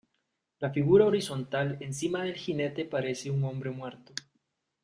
La 0.57 0.71
figura 0.71 1.05
horizontal 1.05 1.77
encima 1.79 2.23
del 2.23 2.33
jinete 2.33 2.85
parece 2.85 3.29
un 3.29 3.43
hombre 3.43 3.69
muerto. 3.69 4.13